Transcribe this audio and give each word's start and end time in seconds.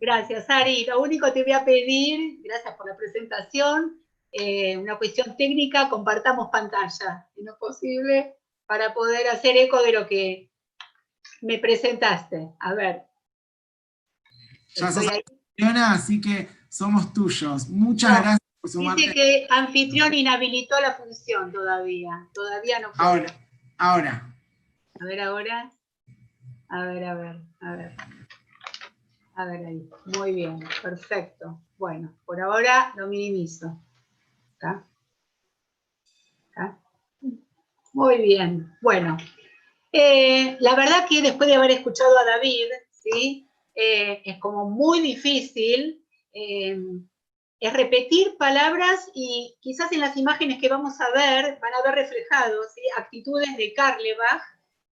Gracias, 0.00 0.48
Ari. 0.48 0.84
Lo 0.84 1.00
único 1.00 1.26
que 1.26 1.32
te 1.32 1.42
voy 1.42 1.52
a 1.52 1.64
pedir, 1.64 2.40
gracias 2.42 2.74
por 2.76 2.88
la 2.88 2.96
presentación, 2.96 4.00
eh, 4.32 4.76
una 4.76 4.96
cuestión 4.98 5.36
técnica, 5.36 5.88
compartamos 5.88 6.48
pantalla, 6.50 7.26
si 7.34 7.42
no 7.42 7.52
es 7.52 7.58
posible, 7.58 8.36
para 8.66 8.92
poder 8.92 9.28
hacer 9.28 9.56
eco 9.56 9.82
de 9.82 9.92
lo 9.92 10.06
que 10.06 10.50
me 11.40 11.58
presentaste. 11.58 12.50
A 12.60 12.74
ver. 12.74 13.02
Ya 14.76 14.92
sos 14.92 15.06
anfitriona, 15.08 15.92
así 15.92 16.20
que 16.20 16.48
somos 16.68 17.12
tuyos. 17.12 17.68
Muchas 17.68 18.20
gracias 18.20 18.38
por 18.60 18.70
sumarte. 18.70 19.02
Dice 19.02 19.14
que 19.14 19.46
anfitrión 19.50 20.14
inhabilitó 20.14 20.78
la 20.80 20.94
función 20.94 21.50
todavía. 21.50 22.28
Todavía 22.34 22.78
no. 22.80 22.92
Ahora, 22.98 23.34
ahora. 23.78 24.34
A 25.00 25.04
ver, 25.04 25.20
ahora. 25.20 25.72
A 26.68 26.82
ver, 26.84 27.04
a 27.04 27.14
ver, 27.14 27.40
a 27.60 27.76
ver. 27.76 28.17
A 29.38 29.44
ver 29.44 29.66
ahí. 29.66 29.88
Muy 30.18 30.34
bien, 30.34 30.58
perfecto. 30.82 31.60
Bueno, 31.76 32.12
por 32.26 32.40
ahora 32.40 32.92
lo 32.96 33.06
minimizo. 33.06 33.80
Muy 37.92 38.18
bien. 38.18 38.76
Bueno, 38.82 39.16
eh, 39.92 40.56
la 40.58 40.74
verdad 40.74 41.06
que 41.08 41.22
después 41.22 41.48
de 41.48 41.54
haber 41.54 41.70
escuchado 41.70 42.18
a 42.18 42.24
David, 42.24 42.66
¿sí? 42.90 43.48
Eh, 43.76 44.22
es 44.24 44.38
como 44.38 44.68
muy 44.68 44.98
difícil 44.98 46.04
eh, 46.32 46.76
es 47.60 47.72
repetir 47.72 48.36
palabras 48.38 49.08
y 49.14 49.56
quizás 49.60 49.92
en 49.92 50.00
las 50.00 50.16
imágenes 50.16 50.60
que 50.60 50.68
vamos 50.68 51.00
a 51.00 51.10
ver 51.12 51.60
van 51.60 51.74
a 51.74 51.82
ver 51.84 51.94
reflejados 51.94 52.66
actitudes 52.96 53.56
de 53.56 53.72
Karlebach 53.72 54.42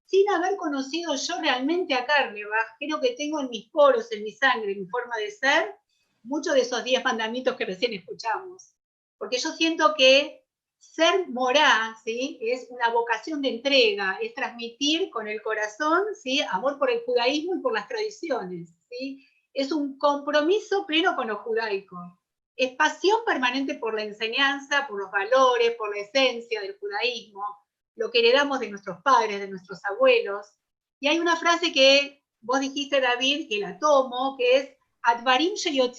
sin 0.06 0.28
haber 0.30 0.56
conocido 0.56 1.14
yo 1.16 1.40
realmente 1.40 1.94
a 1.94 2.06
Karlebach. 2.06 2.76
Creo 2.78 3.00
que 3.00 3.14
tengo 3.16 3.40
en 3.40 3.50
mis 3.50 3.68
poros, 3.70 4.10
en 4.12 4.22
mi 4.22 4.32
sangre, 4.32 4.72
en 4.72 4.80
mi 4.80 4.88
forma 4.88 5.16
de 5.16 5.30
ser, 5.30 5.74
muchos 6.22 6.54
de 6.54 6.60
esos 6.60 6.84
diez 6.84 7.04
mandamientos 7.04 7.56
que 7.56 7.66
recién 7.66 7.92
escuchamos. 7.92 8.74
Porque 9.18 9.38
yo 9.38 9.50
siento 9.50 9.94
que 9.96 10.44
ser 10.78 11.28
morá, 11.28 11.96
¿sí? 12.04 12.38
Es 12.40 12.68
una 12.70 12.90
vocación 12.90 13.42
de 13.42 13.48
entrega, 13.48 14.18
es 14.20 14.34
transmitir 14.34 15.10
con 15.10 15.26
el 15.26 15.42
corazón, 15.42 16.02
¿sí? 16.20 16.40
Amor 16.50 16.78
por 16.78 16.90
el 16.90 17.02
judaísmo 17.04 17.56
y 17.56 17.60
por 17.60 17.74
las 17.74 17.88
tradiciones, 17.88 18.74
¿sí? 18.90 19.26
Es 19.52 19.72
un 19.72 19.98
compromiso 19.98 20.86
pleno 20.86 21.16
con 21.16 21.28
lo 21.28 21.36
judaico. 21.38 21.96
Es 22.56 22.72
pasión 22.72 23.18
permanente 23.26 23.74
por 23.74 23.94
la 23.94 24.04
enseñanza, 24.04 24.86
por 24.86 25.00
los 25.00 25.10
valores, 25.10 25.74
por 25.76 25.94
la 25.94 26.02
esencia 26.02 26.60
del 26.60 26.78
judaísmo, 26.78 27.42
lo 27.96 28.10
que 28.10 28.20
heredamos 28.20 28.60
de 28.60 28.70
nuestros 28.70 29.02
padres, 29.02 29.40
de 29.40 29.48
nuestros 29.48 29.84
abuelos. 29.84 30.46
Y 31.00 31.08
hay 31.08 31.18
una 31.18 31.36
frase 31.36 31.72
que 31.72 32.22
vos 32.40 32.60
dijiste, 32.60 33.00
David, 33.00 33.48
que 33.48 33.58
la 33.58 33.78
tomo, 33.78 34.36
que 34.38 34.56
es 34.56 34.70
Advarim 35.02 35.54
Lo 35.54 35.92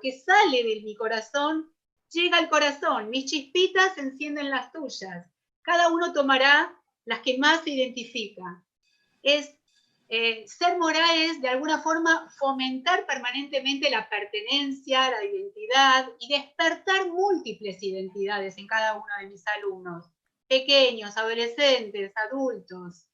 que 0.00 0.12
sale 0.12 0.64
de 0.64 0.80
mi 0.84 0.94
corazón 0.94 1.74
llega 2.10 2.38
al 2.38 2.48
corazón, 2.48 3.10
mis 3.10 3.24
chispitas 3.30 3.98
encienden 3.98 4.50
las 4.50 4.70
tuyas. 4.72 5.26
Cada 5.62 5.88
uno 5.88 6.12
tomará 6.12 6.72
las 7.06 7.20
que 7.20 7.38
más 7.38 7.64
se 7.64 7.70
identifica. 7.70 8.64
Es, 9.22 9.58
eh, 10.08 10.46
ser 10.46 10.76
moral 10.78 11.18
es, 11.18 11.40
de 11.40 11.48
alguna 11.48 11.82
forma, 11.82 12.28
fomentar 12.38 13.06
permanentemente 13.06 13.90
la 13.90 14.08
pertenencia, 14.08 15.10
la 15.10 15.24
identidad 15.24 16.08
y 16.18 16.28
despertar 16.28 17.08
múltiples 17.08 17.82
identidades 17.82 18.58
en 18.58 18.66
cada 18.66 18.94
uno 18.94 19.06
de 19.20 19.28
mis 19.28 19.44
alumnos, 19.48 20.10
pequeños, 20.46 21.16
adolescentes, 21.16 22.12
adultos. 22.16 23.06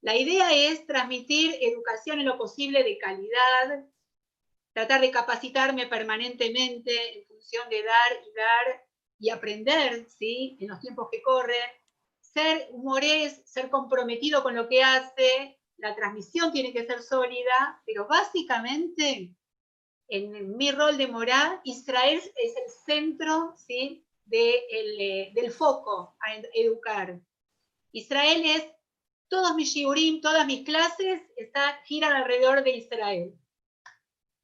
La 0.00 0.16
idea 0.16 0.52
es 0.54 0.86
transmitir 0.86 1.54
educación 1.60 2.20
en 2.20 2.26
lo 2.26 2.38
posible 2.38 2.82
de 2.82 2.98
calidad, 2.98 3.84
tratar 4.72 5.00
de 5.00 5.10
capacitarme 5.10 5.86
permanentemente 5.86 7.18
en 7.18 7.26
función 7.26 7.68
de 7.68 7.82
dar 7.82 8.12
y 8.24 8.34
dar 8.36 8.86
y 9.18 9.30
aprender, 9.30 10.06
¿sí? 10.10 10.56
En 10.60 10.68
los 10.68 10.80
tiempos 10.80 11.08
que 11.10 11.22
corren. 11.22 11.70
Ser 12.20 12.68
humorés, 12.70 13.42
ser 13.46 13.70
comprometido 13.70 14.42
con 14.42 14.54
lo 14.54 14.68
que 14.68 14.82
hace, 14.82 15.55
la 15.78 15.94
transmisión 15.94 16.52
tiene 16.52 16.72
que 16.72 16.86
ser 16.86 17.02
sólida, 17.02 17.82
pero 17.84 18.06
básicamente, 18.06 19.34
en 20.08 20.56
mi 20.56 20.70
rol 20.70 20.96
de 20.96 21.08
moral, 21.08 21.60
Israel 21.64 22.18
es 22.18 22.56
el 22.56 22.70
centro, 22.84 23.54
¿sí? 23.56 24.06
Eh, 24.30 25.30
del 25.34 25.52
foco 25.52 26.16
a 26.20 26.34
educar. 26.54 27.20
Israel 27.92 28.42
es, 28.44 28.66
todos 29.28 29.54
mis 29.54 29.72
shiurim, 29.72 30.20
todas 30.20 30.44
mis 30.46 30.64
clases, 30.64 31.22
está, 31.36 31.80
giran 31.84 32.12
alrededor 32.12 32.64
de 32.64 32.70
Israel. 32.70 33.34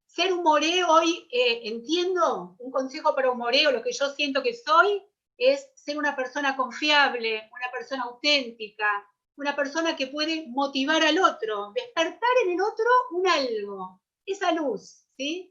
Ser 0.06 0.32
un 0.32 0.42
moreo 0.44 0.88
hoy, 0.88 1.26
eh, 1.32 1.62
entiendo, 1.64 2.54
un 2.58 2.70
consejo 2.70 3.14
para 3.14 3.30
un 3.30 3.38
moreo, 3.38 3.72
lo 3.72 3.82
que 3.82 3.92
yo 3.92 4.10
siento 4.10 4.42
que 4.42 4.54
soy, 4.54 5.02
es 5.36 5.68
ser 5.74 5.98
una 5.98 6.14
persona 6.14 6.56
confiable, 6.56 7.50
una 7.52 7.70
persona 7.72 8.04
auténtica, 8.04 8.86
una 9.36 9.56
persona 9.56 9.96
que 9.96 10.08
puede 10.08 10.46
motivar 10.48 11.02
al 11.02 11.18
otro, 11.18 11.72
despertar 11.74 12.30
en 12.44 12.52
el 12.52 12.60
otro 12.60 12.84
un 13.12 13.26
algo, 13.26 14.00
esa 14.26 14.52
luz, 14.52 15.04
¿sí? 15.16 15.50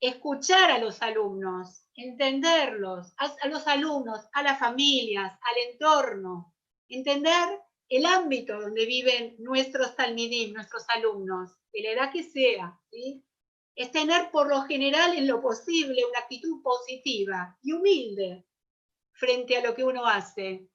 Escuchar 0.00 0.70
a 0.70 0.78
los 0.78 1.00
alumnos, 1.02 1.86
entenderlos, 1.94 3.12
a, 3.18 3.48
los 3.48 3.66
alumnos, 3.66 4.20
a 4.32 4.42
las 4.42 4.58
familias, 4.58 5.32
al 5.32 5.72
entorno, 5.72 6.54
entender 6.88 7.60
el 7.88 8.06
ámbito 8.06 8.58
donde 8.60 8.86
viven 8.86 9.36
nuestros 9.38 9.94
talmidim, 9.94 10.54
nuestros 10.54 10.84
alumnos, 10.88 11.52
de 11.72 11.82
la 11.82 11.90
edad 11.90 12.12
que 12.12 12.24
sea, 12.24 12.80
¿sí? 12.90 13.24
es 13.74 13.90
tener 13.90 14.30
por 14.30 14.48
lo 14.48 14.62
general 14.62 15.16
en 15.16 15.26
lo 15.26 15.40
posible 15.40 16.04
una 16.04 16.20
actitud 16.20 16.62
positiva 16.62 17.56
y 17.62 17.72
humilde 17.72 18.46
frente 19.12 19.56
a 19.56 19.62
lo 19.62 19.74
que 19.74 19.84
uno 19.84 20.06
hace. 20.06 20.68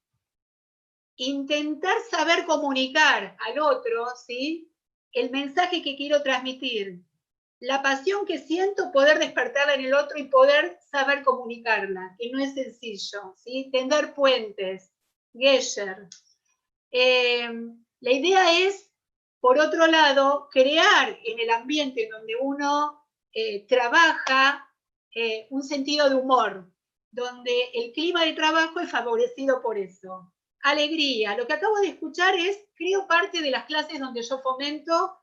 Intentar 1.18 1.96
saber 2.10 2.46
comunicar 2.46 3.36
al 3.46 3.58
otro, 3.58 4.06
¿sí? 4.26 4.72
El 5.12 5.30
mensaje 5.30 5.82
que 5.82 5.96
quiero 5.96 6.22
transmitir, 6.22 7.02
la 7.60 7.82
pasión 7.82 8.24
que 8.24 8.38
siento, 8.38 8.90
poder 8.92 9.18
despertarla 9.18 9.74
en 9.74 9.84
el 9.84 9.94
otro 9.94 10.18
y 10.18 10.24
poder 10.24 10.78
saber 10.90 11.22
comunicarla, 11.22 12.16
que 12.18 12.30
no 12.30 12.38
es 12.38 12.54
sencillo, 12.54 13.34
¿sí? 13.36 13.68
Tender 13.72 14.14
puentes, 14.14 14.92
Gesher. 15.34 16.08
Eh, 16.90 17.50
la 18.00 18.12
idea 18.12 18.60
es 18.66 18.88
por 19.40 19.58
otro 19.58 19.86
lado, 19.86 20.48
crear 20.50 21.16
en 21.24 21.38
el 21.38 21.50
ambiente 21.50 22.04
en 22.04 22.10
donde 22.10 22.34
uno 22.40 23.06
eh, 23.32 23.66
trabaja 23.66 24.68
eh, 25.14 25.46
un 25.50 25.62
sentido 25.62 26.08
de 26.08 26.16
humor, 26.16 26.68
donde 27.10 27.70
el 27.74 27.92
clima 27.92 28.24
de 28.24 28.32
trabajo 28.32 28.80
es 28.80 28.90
favorecido 28.90 29.62
por 29.62 29.78
eso. 29.78 30.32
Alegría. 30.62 31.36
Lo 31.36 31.46
que 31.46 31.54
acabo 31.54 31.76
de 31.80 31.88
escuchar 31.88 32.34
es, 32.34 32.58
creo, 32.74 33.06
parte 33.06 33.40
de 33.40 33.50
las 33.50 33.64
clases 33.66 34.00
donde 34.00 34.22
yo 34.22 34.40
fomento 34.40 35.18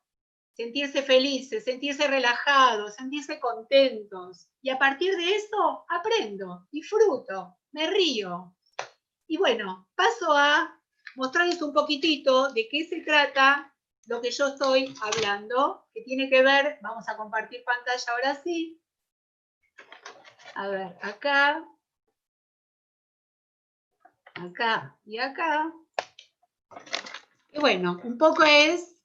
sentirse 0.56 1.04
felices, 1.04 1.66
sentirse 1.66 2.08
relajados, 2.08 2.96
sentirse 2.96 3.40
contentos. 3.40 4.48
Y 4.62 4.70
a 4.70 4.80
partir 4.80 5.16
de 5.16 5.36
eso 5.36 5.86
aprendo, 5.90 6.66
disfruto, 6.72 7.58
me 7.72 7.88
río. 7.88 8.56
Y 9.28 9.38
bueno, 9.38 9.90
paso 9.96 10.32
a 10.32 10.80
mostrarles 11.16 11.62
un 11.62 11.74
poquitito 11.74 12.54
de 12.54 12.68
qué 12.70 12.86
se 12.86 13.02
trata 13.02 13.74
lo 14.08 14.22
que 14.22 14.32
yo 14.32 14.48
estoy 14.48 14.94
hablando, 15.02 15.88
que 15.94 16.02
tiene 16.02 16.30
que 16.30 16.44
ver, 16.44 16.78
vamos 16.82 17.08
a 17.10 17.18
compartir 17.18 17.64
pantalla 17.64 18.06
ahora 18.12 18.36
sí. 18.42 18.80
A 20.54 20.68
ver, 20.68 20.98
acá, 21.02 21.68
acá 24.36 24.96
y 25.06 25.18
acá. 25.18 25.74
Y 27.52 27.60
bueno, 27.60 28.00
un 28.04 28.18
poco 28.18 28.44
es 28.44 29.02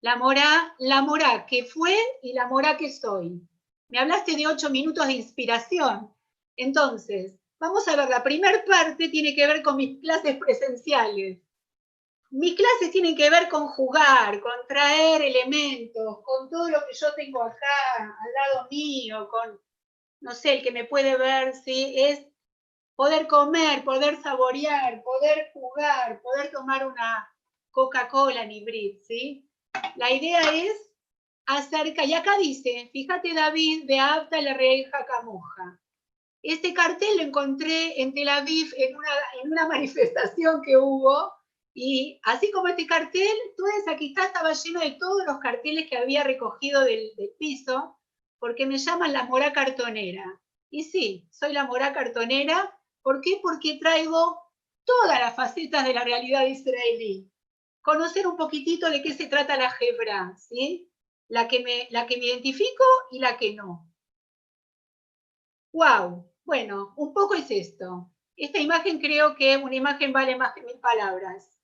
la 0.00 0.16
mora, 0.16 0.74
la 0.78 1.02
mora 1.02 1.46
que 1.46 1.64
fue 1.64 1.96
y 2.22 2.32
la 2.32 2.46
mora 2.46 2.76
que 2.76 2.90
soy. 2.90 3.40
Me 3.88 3.98
hablaste 3.98 4.36
de 4.36 4.46
ocho 4.46 4.70
minutos 4.70 5.06
de 5.06 5.14
inspiración. 5.14 6.12
Entonces, 6.56 7.34
vamos 7.58 7.86
a 7.88 7.96
ver, 7.96 8.08
la 8.08 8.22
primera 8.22 8.64
parte 8.64 9.08
tiene 9.08 9.34
que 9.34 9.46
ver 9.46 9.62
con 9.62 9.76
mis 9.76 10.00
clases 10.00 10.36
presenciales. 10.36 11.38
Mis 12.30 12.56
clases 12.56 12.90
tienen 12.90 13.14
que 13.14 13.30
ver 13.30 13.48
con 13.48 13.68
jugar, 13.68 14.40
con 14.40 14.52
traer 14.66 15.22
elementos, 15.22 16.18
con 16.24 16.50
todo 16.50 16.68
lo 16.68 16.80
que 16.80 16.94
yo 16.94 17.14
tengo 17.14 17.42
acá 17.42 17.96
al 17.96 18.54
lado 18.54 18.68
mío, 18.70 19.28
con, 19.28 19.60
no 20.20 20.34
sé, 20.34 20.54
el 20.54 20.62
que 20.62 20.72
me 20.72 20.84
puede 20.84 21.16
ver, 21.16 21.54
¿sí? 21.54 21.94
Es 21.96 22.26
poder 22.96 23.26
comer, 23.26 23.84
poder 23.84 24.20
saborear, 24.22 25.02
poder 25.02 25.50
jugar, 25.52 26.20
poder 26.22 26.50
tomar 26.50 26.86
una 26.86 27.28
Coca-Cola 27.70 28.42
en 28.42 28.52
hibrid, 28.52 28.98
¿sí? 29.02 29.50
La 29.96 30.10
idea 30.10 30.40
es 30.54 30.72
acerca, 31.46 32.04
y 32.04 32.14
acá 32.14 32.38
dice, 32.38 32.90
fíjate 32.92 33.34
David, 33.34 33.84
de 33.86 33.98
Apta 33.98 34.40
la 34.40 34.54
reja 34.54 35.04
camoja. 35.06 35.80
Este 36.42 36.74
cartel 36.74 37.16
lo 37.16 37.22
encontré 37.22 38.00
en 38.00 38.12
Tel 38.12 38.28
Aviv 38.28 38.72
en 38.76 38.96
una, 38.96 39.08
en 39.42 39.52
una 39.52 39.68
manifestación 39.74 40.62
que 40.62 40.76
hubo, 40.76 41.32
Y 41.76 42.20
así 42.22 42.52
como 42.52 42.68
este 42.68 42.86
cartel, 42.86 43.36
toda 43.56 43.70
esa 43.78 43.96
quizá 43.96 44.26
estaba 44.26 44.52
lleno 44.52 44.80
de 44.80 44.92
todos 44.92 45.26
los 45.26 45.38
carteles 45.38 45.88
que 45.88 45.96
había 45.96 46.22
recogido 46.22 46.84
del, 46.84 47.10
piso, 47.38 47.98
porque 48.38 48.66
me 48.66 48.78
llaman 48.78 49.12
la 49.12 49.24
mora 49.24 49.52
cartonera. 49.52 50.24
Y 50.70 50.84
sí, 50.84 51.26
soy 51.32 51.52
la 51.52 51.64
mora 51.64 51.92
cartonera. 51.92 52.78
¿Por 53.04 53.20
qué? 53.20 53.38
Porque 53.42 53.76
traigo 53.78 54.40
todas 54.86 55.20
las 55.20 55.36
facetas 55.36 55.84
de 55.84 55.92
la 55.92 56.04
realidad 56.04 56.46
israelí. 56.46 57.30
Conocer 57.82 58.26
un 58.26 58.38
poquitito 58.38 58.88
de 58.88 59.02
qué 59.02 59.12
se 59.12 59.26
trata 59.26 59.58
la 59.58 59.70
Hebra, 59.78 60.34
¿sí? 60.38 60.90
La 61.28 61.46
que, 61.46 61.60
me, 61.60 61.86
la 61.90 62.06
que 62.06 62.16
me 62.16 62.24
identifico 62.24 62.84
y 63.10 63.18
la 63.18 63.36
que 63.36 63.52
no. 63.52 63.92
¡Wow! 65.74 66.32
Bueno, 66.44 66.94
un 66.96 67.12
poco 67.12 67.34
es 67.34 67.50
esto. 67.50 68.10
Esta 68.36 68.58
imagen 68.58 68.98
creo 68.98 69.36
que 69.36 69.58
una 69.58 69.74
imagen 69.74 70.10
vale 70.14 70.34
más 70.36 70.54
que 70.54 70.62
mil 70.62 70.78
palabras. 70.80 71.60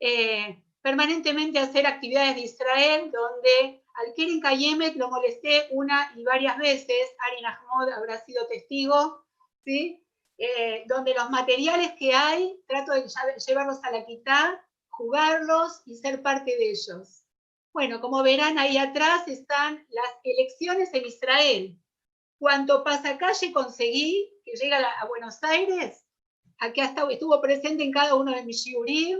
Eh, 0.00 0.64
permanentemente 0.80 1.58
hacer 1.58 1.86
actividades 1.86 2.36
de 2.36 2.42
Israel, 2.42 3.10
donde 3.10 3.84
al 3.92 4.14
Keren 4.14 4.40
Kayemet 4.40 4.96
lo 4.96 5.10
molesté 5.10 5.66
una 5.70 6.14
y 6.16 6.24
varias 6.24 6.56
veces, 6.56 7.14
Arin 7.18 7.44
Ahmad 7.44 7.92
habrá 7.92 8.24
sido 8.24 8.46
testigo, 8.46 9.26
¿sí? 9.66 10.02
Eh, 10.40 10.84
donde 10.86 11.14
los 11.14 11.30
materiales 11.30 11.94
que 11.98 12.14
hay, 12.14 12.62
trato 12.68 12.92
de 12.92 13.04
llevarlos 13.44 13.82
a 13.82 13.90
la 13.90 14.06
quitá, 14.06 14.64
jugarlos 14.88 15.82
y 15.84 15.96
ser 15.96 16.22
parte 16.22 16.56
de 16.56 16.70
ellos. 16.70 17.24
Bueno, 17.72 18.00
como 18.00 18.22
verán 18.22 18.56
ahí 18.56 18.78
atrás 18.78 19.26
están 19.26 19.84
las 19.90 20.10
elecciones 20.22 20.94
en 20.94 21.06
Israel. 21.06 21.76
Cuanto 22.38 22.84
pasacalle 22.84 23.52
conseguí, 23.52 24.32
que 24.44 24.52
llega 24.52 24.78
a 24.78 25.06
Buenos 25.06 25.42
Aires, 25.42 26.04
aquí 26.58 26.82
hasta 26.82 27.10
estuvo 27.10 27.40
presente 27.40 27.82
en 27.82 27.90
cada 27.90 28.14
uno 28.14 28.32
de 28.32 28.44
mis 28.44 28.64
shiurim, 28.64 29.18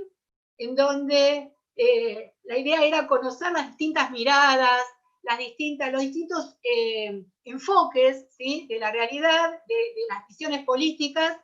en 0.57 0.77
donde 0.77 1.53
eh, 1.75 2.35
la 2.45 2.59
idea 2.59 2.85
era 2.85 3.09
conocer 3.09 3.51
las 3.51 3.67
distintas 3.67 4.13
miradas, 4.13 4.85
las 5.23 5.39
distintas, 5.39 5.93
los 5.93 6.03
distintos 6.03 6.57
eh, 6.63 7.25
enfoques 7.45 8.27
¿sí? 8.37 8.67
de 8.69 8.79
la 8.79 8.91
realidad, 8.93 9.51
de, 9.67 9.77
las 10.09 10.27
visiones 10.29 10.65
políticas, 10.65 11.39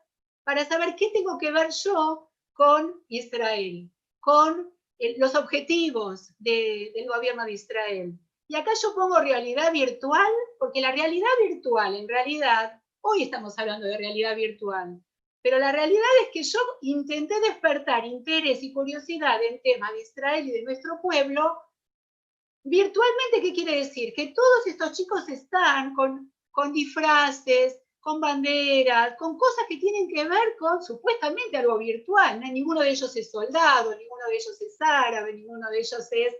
para 0.44 0.64
saber 0.64 0.94
qué 0.96 1.10
tengo 1.10 1.38
que 1.38 1.52
ver 1.52 1.70
yo 1.70 2.30
con 2.52 3.02
Israel, 3.08 3.90
con 4.20 4.72
los 5.18 5.34
objetivos 5.34 6.32
del 6.38 7.06
gobierno 7.08 7.44
de 7.44 7.52
Israel. 7.52 8.18
Y 8.46 8.56
acá 8.56 8.70
yo 8.80 8.94
pongo 8.94 9.20
realidad 9.20 9.72
virtual, 9.72 10.30
porque 10.58 10.80
la 10.80 10.92
realidad 10.92 11.28
virtual, 11.48 11.96
en 11.96 12.08
realidad, 12.08 12.80
hoy 13.00 13.22
estamos 13.22 13.58
hablando 13.58 13.86
de 13.86 13.96
realidad 13.96 14.36
virtual, 14.36 15.02
pero 15.44 15.58
la 15.58 15.72
realidad 15.72 16.02
es 16.22 16.28
que 16.32 16.42
yo 16.42 16.58
intenté 16.80 17.38
despertar 17.40 18.06
interés 18.06 18.62
y 18.62 18.72
curiosidad 18.72 19.42
en 19.42 19.60
temas 19.60 19.92
de 19.92 20.00
Israel 20.00 20.48
y 20.48 20.52
de 20.52 20.62
nuestro 20.62 21.00
pueblo. 21.02 21.58
Virtualmente, 22.64 23.42
¿qué 23.42 23.52
quiere 23.52 23.76
decir? 23.76 24.14
Que 24.14 24.28
todos 24.28 24.66
estos 24.66 24.92
chicos 24.92 25.28
están 25.28 25.94
con, 25.94 26.32
con 26.50 26.72
disfraces, 26.72 27.78
con 28.00 28.20
banderas, 28.20 29.16
con 29.18 29.38
cosas 29.38 29.64
que 29.68 29.76
tienen 29.76 30.08
que 30.08 30.28
ver 30.28 30.56
con 30.58 30.82
supuestamente 30.82 31.56
algo 31.56 31.78
virtual. 31.78 32.40
Ninguno 32.40 32.80
de 32.80 32.90
ellos 32.90 33.14
es 33.16 33.30
soldado, 33.30 33.94
ninguno 33.96 34.26
de 34.28 34.34
ellos 34.34 34.60
es 34.60 34.76
árabe, 34.80 35.32
ninguno 35.34 35.70
de 35.70 35.78
ellos 35.78 36.08
es 36.10 36.34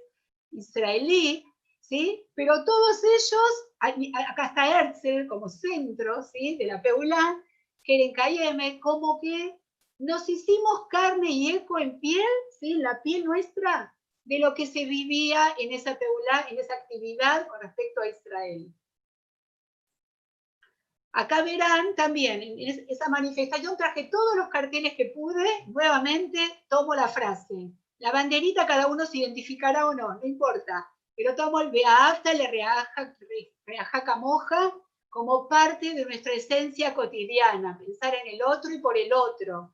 israelí, 0.51 1.45
¿sí? 1.81 2.27
Pero 2.35 2.65
todos 2.65 3.03
ellos, 3.05 4.01
acá 4.31 4.47
está 4.47 4.81
Herzl 4.81 5.27
como 5.27 5.49
centro 5.49 6.23
¿sí? 6.23 6.57
de 6.59 6.67
la 6.67 6.83
Peulán, 6.83 7.43
Keren 7.83 8.13
como 8.81 9.21
que 9.21 9.59
nos 9.99 10.29
hicimos 10.29 10.87
carne 10.91 11.31
y 11.31 11.51
eco 11.51 11.79
en 11.79 12.01
piel, 12.01 12.25
¿sí? 12.59 12.75
la 12.75 13.03
piel 13.03 13.25
nuestra, 13.25 13.94
de 14.25 14.39
lo 14.39 14.55
que 14.55 14.67
se 14.67 14.85
vivía 14.85 15.55
en 15.59 15.73
esa 15.73 15.99
en 16.49 16.59
esa 16.59 16.75
actividad 16.75 17.47
con 17.47 17.61
respecto 17.61 18.01
a 18.01 18.09
Israel. 18.09 18.75
Acá 21.13 21.43
verán 21.43 21.95
también, 21.95 22.43
en 22.43 22.87
esa 22.89 23.09
manifestación 23.09 23.77
traje 23.77 24.09
todos 24.11 24.37
los 24.37 24.49
carteles 24.49 24.95
que 24.95 25.13
pude, 25.15 25.49
nuevamente 25.69 26.41
tomo 26.69 26.95
la 26.95 27.07
frase. 27.07 27.71
La 27.99 28.11
banderita 28.11 28.67
cada 28.67 28.89
uno 28.89 29.07
se 29.07 29.19
identificará 29.19 29.87
o 29.87 29.95
no, 29.95 30.15
no 30.15 30.27
importa, 30.27 30.91
pero 31.15 31.37
tomo 31.37 31.61
el 31.61 31.71
Beafta, 31.71 32.35
le 32.35 32.51
reajaca 33.65 34.17
moja, 34.17 34.75
como 35.09 35.47
parte 35.49 35.95
de 35.95 36.05
nuestra 36.05 36.33
esencia 36.33 36.93
cotidiana, 36.93 37.79
pensar 37.79 38.13
en 38.17 38.35
el 38.35 38.43
otro 38.43 38.73
y 38.73 38.81
por 38.81 38.99
el 38.99 39.13
otro. 39.13 39.73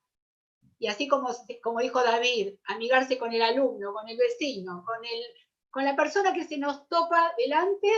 Y 0.81 0.89
así 0.89 1.07
como, 1.07 1.29
como 1.63 1.81
dijo 1.81 2.03
David, 2.03 2.55
amigarse 2.65 3.19
con 3.19 3.33
el 3.35 3.43
alumno, 3.43 3.93
con 3.93 4.09
el 4.09 4.17
vecino, 4.17 4.83
con, 4.85 5.05
el, 5.05 5.23
con 5.71 5.85
la 5.85 5.95
persona 5.95 6.33
que 6.33 6.45
se 6.45 6.57
nos 6.57 6.89
topa 6.89 7.35
delante 7.37 7.89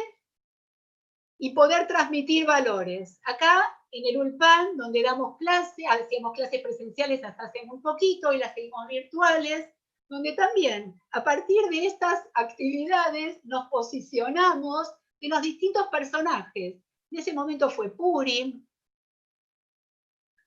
y 1.38 1.54
poder 1.54 1.86
transmitir 1.86 2.44
valores. 2.44 3.20
Acá 3.24 3.62
en 3.92 4.04
el 4.04 4.20
ULPAN, 4.20 4.76
donde 4.76 5.00
damos 5.00 5.36
clases, 5.38 5.84
hacíamos 5.88 6.32
clases 6.32 6.60
presenciales 6.60 7.22
hasta 7.22 7.44
hace 7.44 7.64
muy 7.66 7.78
poquito 7.80 8.32
y 8.32 8.38
las 8.38 8.52
seguimos 8.52 8.88
virtuales, 8.88 9.70
donde 10.08 10.32
también 10.32 11.00
a 11.12 11.22
partir 11.22 11.62
de 11.70 11.86
estas 11.86 12.28
actividades 12.34 13.38
nos 13.44 13.68
posicionamos 13.68 14.92
en 15.20 15.30
los 15.30 15.40
distintos 15.40 15.86
personajes, 15.86 16.82
en 17.12 17.18
ese 17.18 17.32
momento 17.32 17.70
fue 17.70 17.90
Purim, 17.90 18.66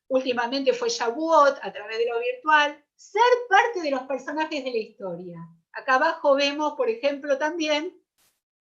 últimamente 0.08 0.74
fue 0.74 0.90
Shavuot 0.90 1.60
a 1.62 1.72
través 1.72 1.98
de 1.98 2.06
lo 2.06 2.20
virtual, 2.20 2.84
ser 2.96 3.22
parte 3.50 3.82
de 3.82 3.92
los 3.92 4.04
personajes 4.04 4.64
de 4.64 4.72
la 4.72 4.78
historia. 4.78 5.40
Acá 5.74 5.96
abajo 5.96 6.36
vemos, 6.36 6.74
por 6.74 6.90
ejemplo, 6.90 7.38
también 7.38 7.94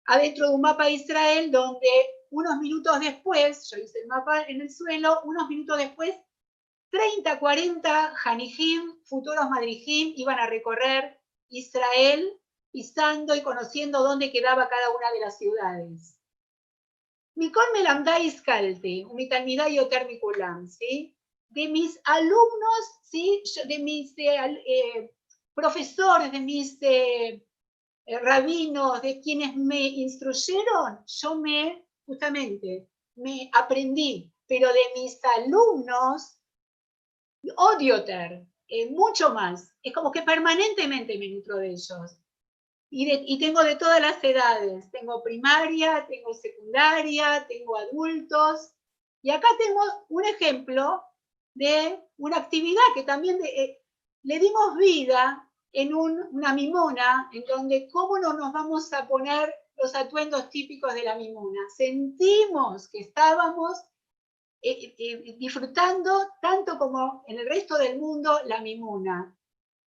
adentro 0.07 0.49
de 0.49 0.55
un 0.55 0.61
mapa 0.61 0.87
de 0.87 0.93
Israel 0.93 1.51
donde 1.51 1.89
unos 2.31 2.57
minutos 2.59 2.99
después, 3.01 3.71
yo 3.71 3.79
hice 3.79 4.01
el 4.01 4.09
mapa 4.09 4.43
en 4.43 4.61
el 4.61 4.71
suelo, 4.71 5.21
unos 5.25 5.49
minutos 5.49 5.79
después, 5.79 6.15
30, 6.91 7.39
40 7.39 8.15
Hanijim, 8.25 9.03
futuros 9.05 9.49
Madrijim, 9.51 10.15
iban 10.17 10.39
a 10.39 10.47
recorrer 10.47 11.21
Israel 11.49 12.41
pisando 12.73 13.35
y 13.35 13.43
conociendo 13.43 14.03
dónde 14.03 14.33
quedaba 14.33 14.69
cada 14.69 14.91
una 14.91 15.13
de 15.13 15.21
las 15.21 15.39
ciudades. 15.39 16.21
Mikon 17.37 17.65
melamdais 17.73 18.43
kalte, 18.43 19.05
umitalmidayo 19.07 19.89
termiculam, 19.89 20.69
¿sí? 20.69 21.17
De 21.55 21.69
mis 21.69 22.01
alumnos, 22.05 23.01
¿sí? 23.03 23.43
De 23.69 23.79
mis 23.79 24.13
eh, 24.19 24.37
eh, 24.67 25.15
profesores, 25.55 26.33
de 26.33 26.41
mis 26.41 26.77
eh, 26.81 27.47
rabinos, 28.23 29.01
de 29.03 29.21
quienes 29.21 29.55
me 29.55 29.81
instruyeron, 29.81 31.05
yo 31.07 31.37
me, 31.37 31.87
justamente, 32.07 32.89
me 33.15 33.51
aprendí, 33.53 34.33
pero 34.49 34.69
de 34.69 35.01
mis 35.01 35.19
alumnos, 35.37 36.41
odioter, 37.57 38.45
mucho 38.91 39.33
más. 39.33 39.71
Es 39.83 39.93
como 39.93 40.11
que 40.11 40.23
permanentemente 40.23 41.17
me 41.17 41.29
nutro 41.29 41.59
de 41.59 41.69
ellos. 41.69 42.19
Y, 42.91 43.39
tengo 43.39 43.63
de 43.63 43.77
todas 43.77 44.01
las 44.01 44.23
edades. 44.23 44.91
Tengo 44.91 45.23
primaria, 45.23 46.07
tengo 46.09 46.33
secundaria, 46.33 47.45
tengo 47.49 47.77
adultos. 47.77 48.73
Y 49.23 49.31
acá 49.31 49.49
tengo 49.59 49.81
un 50.09 50.25
ejemplo 50.25 51.03
de 51.55 52.01
una 52.19 52.37
actividad 52.39 52.83
que 52.95 53.03
también 53.03 53.39
eh, 53.45 53.81
le 54.23 54.39
dimos 54.39 54.77
vida 54.77 55.49
en 55.73 55.95
una 55.95 56.55
mimona, 56.55 57.29
en 57.33 57.45
donde 57.45 57.89
cómo 57.91 58.19
no 58.19 58.33
nos 58.33 58.53
vamos 58.53 58.93
a 58.93 59.09
poner 59.09 59.53
los 59.77 59.95
atuendos 59.95 60.49
típicos 60.51 60.95
de 60.95 61.03
la 61.03 61.17
mimona. 61.17 61.61
Sentimos 61.77 62.89
que 62.89 63.01
estábamos 63.01 63.79
eh, 64.63 64.95
eh, 64.99 65.37
disfrutando 65.37 66.29
tanto 66.41 66.79
como 66.79 67.25
en 67.27 67.39
el 67.39 67.49
resto 67.49 67.77
del 67.77 67.99
mundo 67.99 68.41
la 68.47 68.61
mimona. 68.61 69.37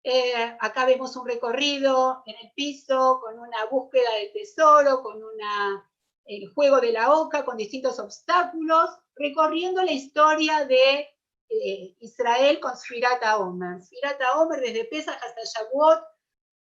Eh, 0.04 0.58
acá 0.60 0.86
vemos 0.86 1.16
un 1.16 1.28
recorrido 1.28 2.24
en 2.26 2.36
el 2.44 2.52
piso 2.54 3.20
con 3.22 3.40
una 3.40 3.66
búsqueda 3.72 4.14
del 4.16 4.34
tesoro, 4.34 5.02
con 5.02 5.24
una, 5.24 5.90
el 6.26 6.48
juego 6.54 6.82
de 6.82 6.92
la 6.92 7.14
oca, 7.14 7.46
con 7.46 7.58
distintos 7.58 8.00
obstáculos, 8.00 8.90
recorriendo 9.16 9.82
la 9.82 9.94
historia 9.94 10.66
de 10.66 11.08
eh, 11.50 11.96
Israel 12.00 12.60
con 12.60 12.76
Sfirata 12.76 13.38
Omer. 13.38 13.82
Sfirata 13.82 14.40
Omer 14.42 14.60
desde 14.62 14.86
Pesach 14.86 15.16
hasta 15.16 15.42
Shavuot, 15.44 16.04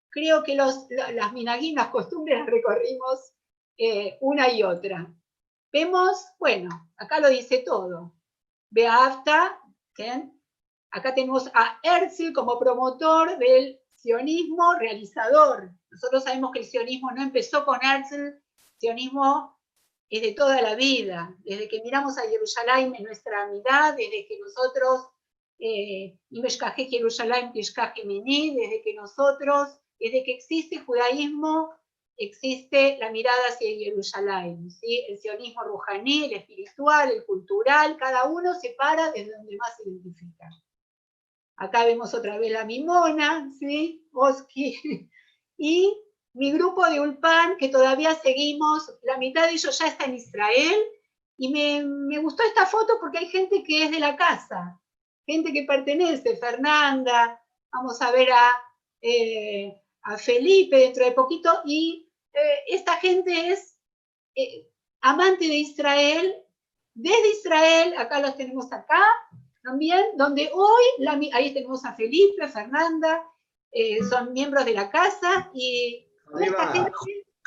creo 0.10 0.44
que 0.44 0.56
las 0.56 0.88
minagim, 1.34 1.76
las 1.76 1.90
costumbres 1.90 2.40
las 2.40 2.48
recorrimos 2.48 3.34
eh, 3.78 4.18
una 4.22 4.50
y 4.52 4.64
otra. 4.64 5.14
Vemos, 5.72 6.26
bueno, 6.40 6.70
acá 6.98 7.20
lo 7.20 7.30
dice 7.30 7.64
todo. 7.66 8.14
Beafta, 8.70 9.60
¿quién? 9.94 10.42
Acá 10.92 11.14
tenemos 11.14 11.52
a 11.54 11.80
Herzl 11.84 12.32
como 12.32 12.58
promotor 12.58 13.38
del 13.38 13.80
sionismo 13.94 14.76
realizador. 14.76 15.72
Nosotros 15.92 16.24
sabemos 16.24 16.52
que 16.54 16.60
el 16.60 16.66
sionismo 16.66 17.12
no 17.12 17.24
empezó 17.24 17.66
con 17.66 17.80
Herzl, 17.84 18.28
el 18.28 18.44
sionismo 18.80 19.55
es 20.10 20.22
de 20.22 20.34
toda 20.34 20.62
la 20.62 20.76
vida, 20.76 21.36
desde 21.44 21.68
que 21.68 21.82
miramos 21.82 22.18
a 22.18 22.30
Jerusalén 22.30 22.94
en 22.96 23.04
nuestra 23.04 23.44
amistad, 23.44 23.96
desde 23.96 24.26
que 24.28 24.40
nosotros 24.40 25.08
eh, 25.58 26.18
desde 28.56 28.82
que 28.84 28.94
nosotros, 28.94 29.80
desde 30.00 30.24
que 30.24 30.34
existe 30.34 30.80
judaísmo, 30.80 31.72
existe 32.18 32.98
la 33.00 33.12
mirada 33.12 33.48
hacia 33.50 33.78
Jerusalén, 33.78 34.70
¿sí? 34.70 35.06
el 35.10 35.18
sionismo 35.18 35.64
rujaní, 35.64 36.26
el 36.26 36.34
espiritual, 36.34 37.12
el 37.12 37.26
cultural, 37.26 37.98
cada 37.98 38.26
uno 38.26 38.54
se 38.56 38.76
para 38.78 39.12
desde 39.12 39.36
donde 39.36 39.58
más 39.58 39.76
se 39.78 39.90
identifica. 39.90 40.50
Acá 41.58 41.86
vemos 41.86 42.14
otra 42.14 42.38
vez 42.38 42.52
la 42.52 42.66
mimona, 42.66 43.50
¿sí? 43.60 44.08
Oski. 44.14 45.10
Y 45.58 45.98
mi 46.36 46.52
grupo 46.52 46.86
de 46.90 47.00
Ulpan, 47.00 47.56
que 47.58 47.70
todavía 47.70 48.14
seguimos, 48.14 48.94
la 49.04 49.18
mitad 49.18 49.48
de 49.48 49.54
ellos 49.54 49.80
ya 49.80 49.88
está 49.88 50.04
en 50.04 50.16
Israel, 50.16 50.76
y 51.38 51.50
me, 51.50 52.20
gustó 52.20 52.44
esta 52.44 52.66
foto 52.66 52.98
porque 53.00 53.20
hay 53.20 53.28
gente 53.28 53.64
que 53.64 53.84
es 53.84 53.92
de 53.92 54.00
la 54.00 54.18
casa, 54.18 54.80
gente 55.26 55.54
que 55.54 55.64
pertenece, 55.64 56.36
Fernanda, 56.36 57.42
vamos 57.72 58.02
a 58.02 58.12
ver 58.12 58.32
a, 58.34 58.52
eh, 59.02 59.82
a 60.04 60.18
Felipe 60.18 60.78
dentro 60.78 61.06
de 61.06 61.14
poquito, 61.14 61.62
y 61.64 62.12
eh, 62.34 62.60
esta 62.68 62.98
gente 62.98 63.52
es 63.52 63.80
eh, 64.36 64.68
amante 65.02 65.48
de 65.48 65.56
Israel, 65.56 66.36
desde 66.94 67.32
Israel, 67.32 67.94
acá 67.98 68.20
los 68.20 68.36
tenemos 68.36 68.72
acá, 68.74 69.06
también, 69.64 70.04
donde 70.18 70.52
hoy, 70.54 71.32
ahí 71.34 71.54
tenemos 71.54 71.86
a 71.86 71.96
Felipe, 71.96 72.48
Fernanda, 72.50 73.24
son 74.10 74.32
miembros 74.32 74.64
de 74.64 74.74
la 74.74 74.90
casa, 74.90 75.50
y 75.54 76.05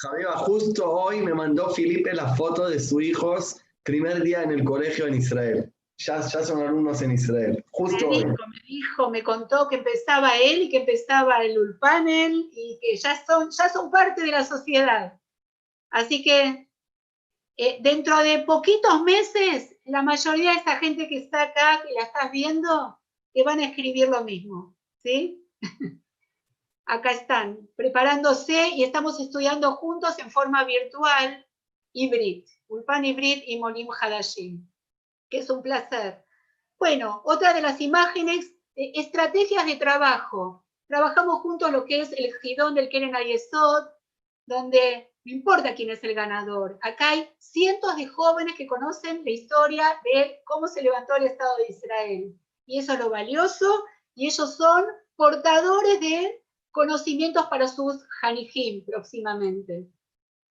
Javier, 0.01 0.29
justo 0.37 0.91
hoy 0.91 1.21
me 1.21 1.35
mandó 1.35 1.71
Felipe 1.71 2.13
la 2.15 2.35
foto 2.37 2.69
de 2.69 2.79
sus 2.79 3.03
hijos 3.03 3.61
primer 3.83 4.23
día 4.23 4.43
en 4.43 4.53
el 4.53 4.65
colegio 4.65 5.07
en 5.07 5.15
Israel. 5.15 5.73
Ya, 5.97 6.21
ya 6.21 6.45
son 6.45 6.63
alumnos 6.63 7.03
en 7.03 7.13
Israel. 7.13 7.65
Justo 7.73 8.09
me 8.09 8.19
dijo, 8.19 8.47
me 8.47 8.61
dijo, 8.69 9.11
me 9.11 9.23
contó 9.25 9.69
que 9.69 9.77
empezaba 9.77 10.37
él 10.37 10.63
y 10.63 10.69
que 10.69 10.79
empezaba 10.79 11.43
el 11.45 11.59
Ulpanel 11.59 12.49
y 12.53 12.79
que 12.81 12.97
ya 12.97 13.25
son, 13.27 13.51
ya 13.51 13.69
son 13.69 13.91
parte 13.91 14.23
de 14.23 14.29
la 14.29 14.45
sociedad. 14.45 15.19
Así 15.91 16.23
que 16.23 16.69
eh, 17.57 17.79
dentro 17.81 18.19
de 18.19 18.41
poquitos 18.41 19.03
meses, 19.03 19.77
la 19.85 20.03
mayoría 20.03 20.53
de 20.53 20.59
esta 20.59 20.77
gente 20.77 21.09
que 21.09 21.19
está 21.19 21.43
acá, 21.43 21.83
que 21.85 21.93
la 21.95 22.03
estás 22.03 22.31
viendo, 22.31 22.97
que 23.35 23.43
van 23.43 23.59
a 23.59 23.65
escribir 23.65 24.09
lo 24.09 24.23
mismo. 24.23 24.77
¿Sí? 25.03 25.45
acá 26.89 27.13
están, 27.13 27.69
preparándose 27.77 28.71
y 28.71 28.83
estamos 28.83 29.21
estudiando 29.21 29.77
juntos 29.77 30.19
en 30.19 30.31
forma 30.31 30.65
virtual, 30.65 31.47
híbrida. 31.93 32.51
Ulpan 32.69 33.05
Ibrid 33.05 33.43
y 33.47 33.59
Molim 33.59 33.89
Hadashim, 33.99 34.67
que 35.31 35.39
es 35.39 35.51
un 35.51 35.63
placer. 35.63 36.25
Bueno, 36.79 37.23
otra 37.25 37.55
de 37.55 37.63
las 37.63 37.81
imágenes, 37.81 38.53
eh, 38.75 38.93
estrategias 38.95 39.67
de 39.67 39.77
trabajo. 39.77 40.65
Trabajamos 40.87 41.41
juntos 41.41 41.71
lo 41.71 41.85
que 41.85 42.01
es 42.01 42.13
el 42.13 42.33
Gidón 42.41 42.75
del 42.75 42.89
Keren 42.89 43.17
Ayesod, 43.17 43.89
donde 44.47 45.11
no 45.25 45.33
importa 45.33 45.75
quién 45.75 45.91
es 45.91 46.03
el 46.05 46.15
ganador. 46.15 46.79
Acá 46.83 47.11
hay 47.11 47.29
cientos 47.39 47.97
de 47.97 48.07
jóvenes 48.07 48.55
que 48.55 48.67
conocen 48.67 49.23
la 49.25 49.31
historia 49.31 50.01
de 50.05 50.41
cómo 50.45 50.69
se 50.69 50.83
levantó 50.83 51.17
el 51.17 51.25
Estado 51.25 51.57
de 51.57 51.67
Israel. 51.69 52.41
Y 52.67 52.79
eso 52.79 52.95
es 52.95 52.99
lo 52.99 53.11
valioso, 53.11 53.85
y 54.15 54.27
ellos 54.27 54.57
son 54.57 54.85
portadores 55.17 56.01
de 56.01 56.45
conocimientos 56.79 57.47
para 57.49 57.67
sus 57.67 58.07
Hanijim 58.23 58.85
próximamente. 58.85 59.91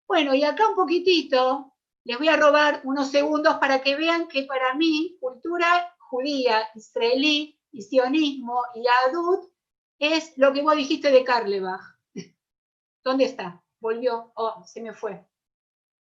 Bueno, 0.09 0.33
y 0.35 0.43
acá 0.43 0.66
un 0.71 0.75
poquitito, 0.75 1.75
les 2.04 2.16
voy 2.16 2.28
a 2.28 2.37
robar 2.38 2.81
unos 2.85 3.11
segundos 3.11 3.57
para 3.57 3.83
que 3.83 3.95
vean 3.95 4.26
que 4.26 4.45
para 4.45 4.73
mí, 4.73 5.19
cultura 5.21 5.95
judía, 5.99 6.66
israelí, 6.75 7.61
y 7.73 7.83
sionismo 7.83 8.62
y 8.75 8.87
adut 9.07 9.52
es 9.99 10.33
lo 10.38 10.54
que 10.54 10.62
vos 10.62 10.75
dijiste 10.76 11.11
de 11.11 11.25
Karlebach. 11.25 11.99
¿Dónde 13.04 13.25
está? 13.25 13.62
Volvió. 13.78 14.33
Oh, 14.35 14.64
se 14.64 14.81
me 14.81 14.95
fue. 14.95 15.26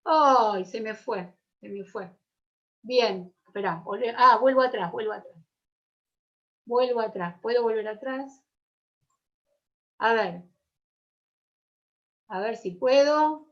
¡Ay, 0.04 0.66
se 0.66 0.82
me 0.82 0.94
fue! 0.94 1.32
Se 1.60 1.68
me 1.70 1.84
fue. 1.84 2.10
Bien, 2.82 3.34
espera. 3.46 3.82
Ah, 4.18 4.36
vuelvo 4.36 4.60
atrás, 4.60 4.92
vuelvo 4.92 5.14
atrás. 5.14 5.34
Vuelvo 6.66 7.00
atrás. 7.00 7.40
¿Puedo 7.40 7.62
volver 7.62 7.88
atrás? 7.88 8.42
A 10.00 10.14
ver. 10.14 10.42
A 12.28 12.40
ver 12.40 12.56
si 12.56 12.70
puedo. 12.70 13.46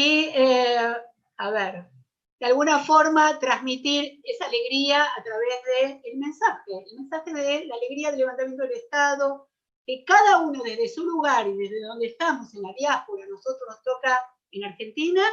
Y, 0.00 0.30
eh, 0.32 0.94
a 1.38 1.50
ver, 1.50 1.90
de 2.38 2.46
alguna 2.46 2.78
forma 2.78 3.36
transmitir 3.40 4.20
esa 4.22 4.46
alegría 4.46 5.02
a 5.02 5.22
través 5.24 6.00
del 6.04 6.18
mensaje, 6.18 6.70
el 6.88 6.98
mensaje 6.98 7.34
de 7.34 7.66
la 7.66 7.74
alegría 7.74 8.10
del 8.10 8.20
levantamiento 8.20 8.62
del 8.62 8.74
Estado, 8.74 9.48
que 9.84 10.04
cada 10.04 10.38
uno 10.38 10.62
desde 10.62 10.88
su 10.88 11.04
lugar 11.04 11.48
y 11.48 11.56
desde 11.56 11.80
donde 11.80 12.06
estamos 12.06 12.54
en 12.54 12.62
la 12.62 12.72
diáspora, 12.78 13.26
nosotros 13.26 13.68
nos 13.68 13.82
toca 13.82 14.22
en 14.52 14.66
Argentina, 14.66 15.24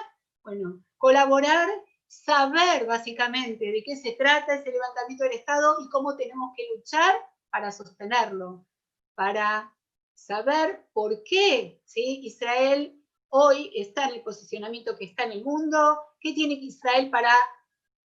bueno, 0.42 0.84
colaborar, 0.98 1.70
saber 2.08 2.88
básicamente 2.88 3.66
de 3.66 3.84
qué 3.86 3.96
se 3.96 4.14
trata 4.14 4.56
ese 4.56 4.72
levantamiento 4.72 5.26
del 5.26 5.34
Estado 5.34 5.78
y 5.80 5.90
cómo 5.90 6.18
tenemos 6.18 6.54
que 6.58 6.68
luchar 6.76 7.14
para 7.52 7.72
sostenerlo, 7.72 8.66
para 9.14 9.72
saber 10.16 10.88
por 10.92 11.22
qué 11.22 11.84
¿sí? 11.86 12.22
Israel 12.24 13.00
hoy 13.30 13.72
está 13.76 14.08
en 14.08 14.16
el 14.16 14.22
posicionamiento 14.22 14.96
que 14.96 15.06
está 15.06 15.24
en 15.24 15.34
el 15.34 15.44
mundo, 15.44 16.00
qué 16.20 16.34
tiene 16.34 16.54
Israel 16.56 17.10
para 17.10 17.34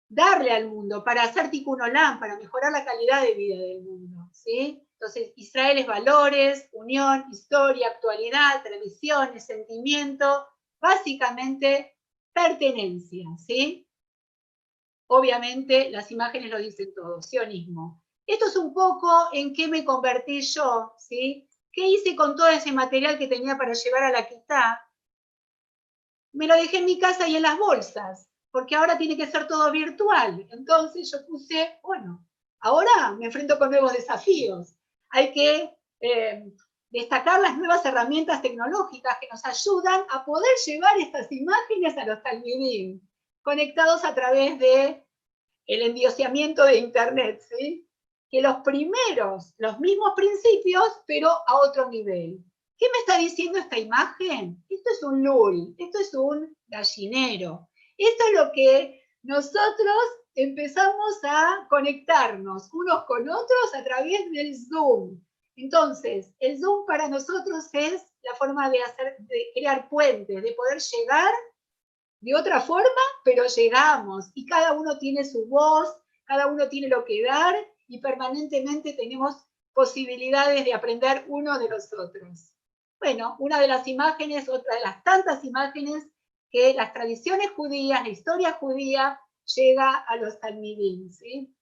darle 0.08 0.52
al 0.52 0.68
mundo, 0.68 1.04
para 1.04 1.24
hacer 1.24 1.50
tikkun 1.50 1.82
olam, 1.82 2.20
para 2.20 2.38
mejorar 2.38 2.72
la 2.72 2.86
calidad 2.86 3.22
de 3.22 3.34
vida 3.34 3.58
del 3.58 3.82
mundo. 3.84 4.30
¿sí? 4.32 4.86
Entonces, 4.94 5.34
Israel 5.36 5.78
es 5.78 5.88
valores, 5.88 6.70
unión, 6.74 7.26
historia, 7.32 7.88
actualidad, 7.88 8.64
tradiciones, 8.64 9.46
sentimiento, 9.46 10.48
básicamente 10.80 11.98
pertenencia. 12.34 13.26
¿sí? 13.38 13.88
Obviamente, 15.08 15.90
las 15.92 16.12
imágenes 16.12 16.50
lo 16.50 16.58
dicen 16.58 16.94
todo, 16.94 17.22
sionismo. 17.22 18.02
Esto 18.26 18.48
es 18.48 18.56
un 18.56 18.74
poco 18.74 19.30
en 19.34 19.54
qué 19.54 19.68
me 19.68 19.86
convertí 19.86 20.42
yo, 20.42 20.94
¿sí? 20.98 21.48
¿Qué 21.72 21.88
hice 21.88 22.16
con 22.16 22.36
todo 22.36 22.48
ese 22.48 22.72
material 22.72 23.20
que 23.20 23.28
tenía 23.28 23.56
para 23.56 23.74
llevar 23.74 24.04
a 24.04 24.12
la 24.12 24.28
quitá? 24.28 24.82
Me 26.36 26.48
lo 26.48 26.56
dejé 26.56 26.78
en 26.78 26.86
mi 26.86 27.00
casa 27.00 27.28
y 27.28 27.38
en 27.38 27.44
las 27.44 27.58
bolsas, 27.58 28.30
porque 28.52 28.76
ahora 28.76 28.98
tiene 28.98 29.18
que 29.18 29.26
ser 29.26 29.48
todo 29.48 29.72
virtual. 29.72 30.46
Entonces 30.52 31.10
yo 31.12 31.26
puse, 31.26 31.80
bueno, 31.82 32.26
ahora 32.60 33.14
me 33.18 33.26
enfrento 33.26 33.58
con 33.58 33.72
nuevos 33.72 33.94
desafíos. 33.94 34.76
Hay 35.10 35.32
que 35.32 35.74
eh, 36.02 36.44
destacar 36.90 37.40
las 37.40 37.58
nuevas 37.58 37.86
herramientas 37.86 38.42
tecnológicas 38.42 39.18
que 39.20 39.30
nos 39.32 39.46
ayudan 39.46 40.02
a 40.12 40.26
poder 40.26 40.54
llevar 40.66 41.00
estas 41.00 41.32
imágenes 41.32 41.98
a 41.98 42.06
los 42.06 42.22
talmidim, 42.22 43.02
conectados 43.42 44.04
a 44.04 44.14
través 44.14 44.60
de 44.60 45.06
el 45.68 45.82
endiosamiento 45.82 46.64
de 46.66 46.78
Internet, 46.78 47.42
¿sí? 47.50 47.88
Que 48.30 48.42
los 48.42 48.58
primeros, 48.58 49.54
los 49.58 49.80
mismos 49.80 50.14
principios, 50.16 51.02
pero 51.08 51.30
a 51.30 51.60
otro 51.60 51.90
nivel. 51.90 52.44
¿Qué 52.78 52.88
me 52.92 53.00
está 53.00 53.18
diciendo 53.18 53.58
esta 53.58 53.80
imagen? 53.80 54.64
Esto 54.70 54.90
es 54.92 55.04
un 55.04 55.24
lul, 55.24 55.76
esto 55.78 56.00
es 56.00 56.14
un 56.14 56.56
gallinero. 56.68 57.70
Esto 57.98 58.24
es 58.28 58.34
lo 58.34 58.52
que 58.52 59.02
nosotros 59.24 59.96
empezamos 60.36 61.20
a 61.24 61.66
conectarnos 61.70 62.70
unos 62.74 63.06
con 63.06 63.30
otros 63.30 63.76
a 63.76 63.84
través 63.84 64.30
del 64.32 64.56
Zoom. 64.56 65.22
Entonces, 65.56 66.34
el 66.40 66.60
Zoom 66.60 66.86
para 66.86 67.08
nosotros 67.08 67.70
es 67.72 68.04
la 68.24 68.36
forma 68.36 68.70
de, 68.70 68.84
hacer, 68.84 69.16
de 69.20 69.52
crear 69.54 69.88
puentes, 69.88 70.44
de 70.44 70.52
poder 70.52 70.80
llegar 70.82 71.34
de 72.20 72.36
otra 72.36 72.60
forma, 72.60 73.02
pero 73.24 73.46
llegamos. 73.46 74.32
Y 74.34 74.46
cada 74.46 74.74
uno 74.74 74.98
tiene 74.98 75.24
su 75.24 75.48
voz, 75.48 75.96
cada 76.26 76.48
uno 76.48 76.68
tiene 76.68 76.90
lo 76.90 77.06
que 77.06 77.24
dar 77.24 77.56
y 77.88 78.02
permanentemente 78.02 78.94
tenemos 78.94 79.36
posibilidades 79.74 80.66
de 80.66 80.74
aprender 80.74 81.24
uno 81.28 81.58
de 81.58 81.70
los 81.70 81.94
otros. 81.94 82.55
Bueno, 83.00 83.36
una 83.40 83.60
de 83.60 83.68
las 83.68 83.88
imágenes, 83.88 84.50
otra 84.50 84.76
de 84.76 84.82
las 84.82 85.04
tantas 85.04 85.44
imágenes 85.44 86.08
que 86.50 86.74
las 86.74 86.94
tradiciones 86.94 87.52
judías, 87.52 88.04
la 88.04 88.10
historia 88.10 88.54
judía, 88.54 89.20
llega 89.56 89.96
a 89.96 90.16
los 90.16 90.40
talmidim, 90.40 91.12
¿sí? 91.12 91.56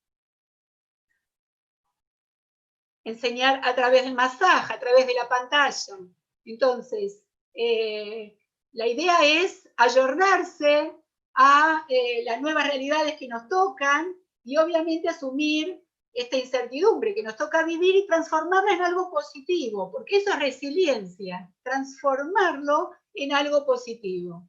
enseñar 3.04 3.62
a 3.64 3.76
través 3.76 4.04
del 4.04 4.14
masaje, 4.14 4.74
a 4.74 4.80
través 4.80 5.08
de 5.08 5.14
la 5.14 5.28
pantalla. 5.28 5.98
Entonces, 6.46 7.24
eh, 7.54 8.38
la 8.72 8.88
idea 8.88 9.18
es 9.24 9.70
ayornarse 9.78 10.94
a 11.36 11.86
eh, 11.90 12.24
las 12.26 12.42
nuevas 12.42 12.68
realidades 12.68 13.16
que 13.18 13.28
nos 13.28 13.48
tocan 13.48 14.16
y 14.44 14.58
obviamente 14.58 15.10
asumir 15.10 15.83
esta 16.14 16.38
incertidumbre 16.38 17.16
que 17.16 17.24
nos 17.24 17.36
toca 17.36 17.64
vivir 17.64 17.96
y 17.96 18.06
transformarla 18.06 18.74
en 18.74 18.82
algo 18.82 19.10
positivo, 19.10 19.92
porque 19.92 20.18
eso 20.18 20.32
es 20.32 20.40
resiliencia, 20.40 21.52
transformarlo 21.64 22.92
en 23.16 23.34
algo 23.34 23.66
positivo. 23.66 24.48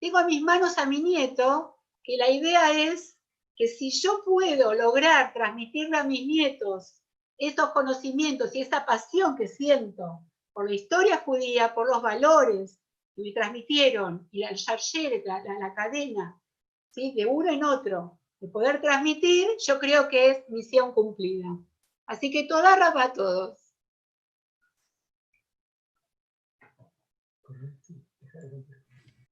Tengo 0.00 0.18
a 0.18 0.24
mis 0.24 0.42
manos 0.42 0.78
a 0.78 0.86
mi 0.86 1.02
nieto, 1.02 1.76
que 2.02 2.16
la 2.16 2.30
idea 2.30 2.72
es 2.90 3.18
que 3.56 3.68
si 3.68 3.90
yo 3.90 4.22
puedo 4.24 4.74
lograr 4.74 5.32
transmitirle 5.32 5.96
a 5.96 6.04
mis 6.04 6.26
nietos 6.26 7.02
estos 7.38 7.70
conocimientos 7.70 8.54
y 8.54 8.62
esa 8.62 8.84
pasión 8.84 9.36
que 9.36 9.48
siento 9.48 10.20
por 10.52 10.68
la 10.68 10.74
historia 10.74 11.18
judía, 11.18 11.74
por 11.74 11.88
los 11.88 12.00
valores 12.00 12.80
que 13.14 13.22
me 13.22 13.32
transmitieron, 13.32 14.28
y 14.30 14.40
la, 14.40 14.50
la, 15.24 15.58
la 15.58 15.74
cadena, 15.74 16.40
¿sí? 16.90 17.12
de 17.14 17.26
uno 17.26 17.50
en 17.50 17.64
otro, 17.64 18.20
de 18.40 18.48
poder 18.48 18.80
transmitir, 18.80 19.46
yo 19.66 19.78
creo 19.78 20.08
que 20.08 20.30
es 20.30 20.48
misión 20.48 20.92
cumplida. 20.92 21.48
Así 22.06 22.30
que 22.30 22.44
toda 22.44 22.76
rapa 22.76 23.04
a 23.04 23.12
todos. 23.12 23.63